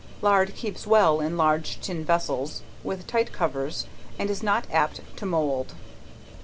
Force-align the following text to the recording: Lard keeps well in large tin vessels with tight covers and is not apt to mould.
Lard 0.23 0.55
keeps 0.55 0.87
well 0.87 1.19
in 1.21 1.37
large 1.37 1.79
tin 1.79 2.03
vessels 2.03 2.63
with 2.83 3.05
tight 3.05 3.31
covers 3.31 3.85
and 4.17 4.31
is 4.31 4.41
not 4.41 4.65
apt 4.71 5.01
to 5.17 5.27
mould. 5.27 5.75